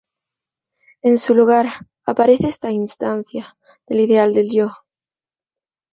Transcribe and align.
En 1.03 1.19
su 1.19 1.35
lugar 1.35 1.67
aparece 2.07 2.47
esta 2.47 2.71
instancia 2.71 3.55
del 3.85 3.99
ideal 3.99 4.33
del 4.33 4.49
yo. 4.51 4.71